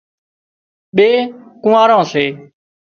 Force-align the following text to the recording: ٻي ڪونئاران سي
ٻي 0.95 1.09
ڪونئاران 1.61 2.01
سي 2.11 2.25